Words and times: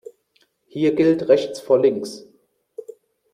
Hier 0.65 0.95
gilt 0.95 1.27
rechts 1.27 1.59
vor 1.59 1.77
links. 1.79 2.25